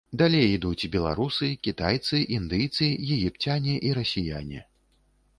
[0.19, 4.63] Далей ідуць беларусы, кітайцы, індыйцы, егіпцяне і расіяне.